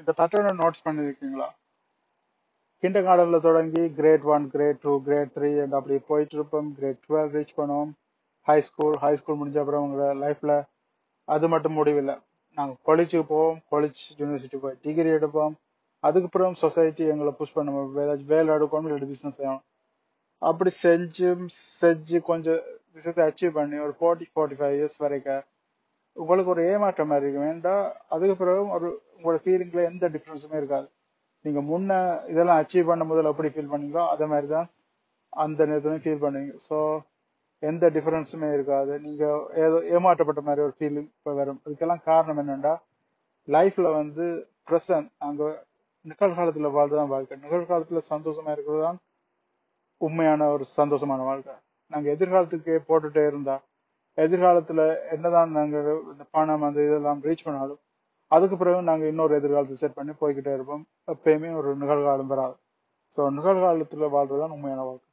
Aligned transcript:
இந்த 0.00 0.10
பேட்டர்னை 0.18 0.52
நோட்ஸ் 0.62 0.84
பண்ணியிருக்கீங்களா 0.86 1.48
கிண்டர் 2.82 3.06
கார்டனில் 3.06 3.44
தொடங்கி 3.46 3.82
grade 3.98 4.26
one 4.34 4.44
grade 4.52 4.82
two 4.82 4.92
grade 5.06 5.32
three 5.36 5.48
and 5.62 5.76
அப்படி 5.78 5.96
போயிட்டு 6.10 6.34
இருப்போம். 6.36 6.68
கிரேட் 6.78 7.00
டுவெல் 7.06 7.32
ரீச் 7.36 7.56
பண்ணுவோம் 7.60 7.90
ஹை 8.46 8.58
ஸ்கூல் 8.68 8.96
ஹை 9.04 9.12
ஸ்கூல் 9.20 9.38
முடிஞ்ச 9.40 9.58
அப்புறம் 9.62 9.84
உங்க 9.86 10.04
லைஃப்பில் 10.24 10.54
அது 11.28 11.46
மட்டும் 11.54 11.76
முடிவில்லை. 11.78 12.16
நாங்கள் 12.56 12.78
காலேஜுக்கு 12.88 13.26
போவோம். 13.32 13.58
காலேஜ் 13.72 14.02
யூனிவர்சிட்டி 14.20 14.58
போய் 14.64 14.78
டிகிரி 14.84 15.10
எடுப்போம். 15.16 15.54
அதுக்கப்புறம் 16.04 16.54
சொசைட்டி 16.62 17.04
எங்களை 17.12 17.32
புஷ் 17.40 17.56
பண்ண 17.56 17.84
ஏதாச்சும் 18.04 18.32
வேலை 18.34 18.48
எடுக்கணும் 18.56 18.88
இல்லை 18.90 19.08
பிஸ்னஸ் 19.12 19.38
செய்யணும். 19.40 19.64
அப்படி 20.42 20.70
செஞ்சு 20.84 21.28
செஞ்சு 21.80 22.18
கொஞ்சம் 22.30 22.60
விஷயத்தை 22.96 23.22
அச்சீவ் 23.28 23.56
பண்ணி 23.58 23.78
ஒரு 23.86 23.94
ஃபார்ட்டி 24.00 24.26
ஃபார்ட்டி 24.34 24.58
ஃபைவ் 24.60 24.76
இயர்ஸ் 24.78 24.98
வரைக்கும் 25.04 25.42
உங்களுக்கு 26.18 26.52
ஒரு 26.54 26.62
ஏமாற்றம் 26.72 27.10
மாதிரி 27.10 27.26
இருக்கு 27.26 27.46
வேண்டாம் 27.48 27.84
அதுக்கு 28.14 28.34
பிறகு 28.40 28.62
ஒரு 28.76 28.88
உங்களோட 29.16 29.38
ஃபீலிங்ல 29.44 29.82
எந்த 29.90 30.04
டிஃபரன்ஸுமே 30.14 30.56
இருக்காது. 30.60 30.88
நீங்க 31.44 31.60
முன்ன 31.70 31.92
இதெல்லாம் 32.32 32.60
அச்சீவ் 32.62 32.88
பண்ணும் 32.90 33.10
போதில் 33.10 33.30
எப்படி 33.32 33.50
ஃபீல் 33.54 33.70
பண்ணீங்களோ 33.72 34.04
அதே 34.14 34.26
மாதிரி 34.32 34.48
தான் 34.54 34.68
அந்த 35.32 35.60
நேரத்துலையும் 35.70 36.04
ஃபீல் 36.04 36.24
பண்ணுவீங்க. 36.24 36.54
ஸோ 36.68 36.76
எந்த 37.62 37.84
டிஃபரன்ஸுமே 37.96 38.48
இருக்காது. 38.56 38.92
நீங்க 39.06 39.24
ஏதோ 39.66 39.78
ஏமாற்றப்பட்ட 39.96 40.42
மாதிரி 40.48 40.64
ஒரு 40.66 40.74
ஃபீலிங் 40.78 41.08
இப்போ 41.16 41.32
வரும். 41.40 41.60
இதுக்கெல்லாம் 41.66 42.04
காரணம் 42.10 42.40
என்னன்னா 42.42 42.74
லைஃப்ல 43.48 43.88
வந்து 44.00 44.24
ப்ரெசன்ட் 44.68 45.08
அங்க 45.28 45.42
நிகழ்காலத்துல 46.04 46.68
வாழ்றதுதான் 46.76 47.12
வாழ்க்கை. 47.14 47.36
நிகழ்காலத்துல 47.44 48.00
சந்தோஷமா 48.12 48.50
இருக்கிறது 48.56 48.82
தான் 48.86 48.98
உண்மையான 50.00 50.48
ஒரு 50.54 50.64
சந்தோஷமான 50.76 51.24
வாழ்க்கை. 51.30 51.54
நாங்க 51.92 52.06
எதிர்காலத்துக்கு 52.16 52.74
போட்டுட்டே 52.88 53.24
இருந்தா 53.30 53.56
எதிர்காலத்துல 54.18 54.80
என்னதான் 55.14 55.50
நாங்க 55.58 55.76
இந்த 56.12 56.24
பணம் 56.36 56.66
அந்த 56.68 56.80
இதெல்லாம் 56.86 57.20
ரீச் 57.24 57.44
பண்ணாலும் 57.44 57.80
அதுக்கு 58.32 58.56
பிறகு 58.56 58.88
நாங்க 58.90 59.04
இன்னொரு 59.06 59.34
எதிர்காலத்தை 59.40 59.76
செட் 59.82 59.98
பண்ணி 59.98 60.12
போய்கிட்டே 60.20 60.52
இருப்போம். 60.54 60.82
எப்பயுமே 61.12 61.50
ஒரு 61.60 61.70
நிகழ்காலம் 61.82 62.32
வராது. 62.32 62.56
ஸோ 63.16 63.20
நிகழ்காலத்துல 63.38 64.08
வாழ்றதுதான் 64.16 64.54
உண்மையான 64.56 64.82
வாழ்க்கை. 64.88 65.07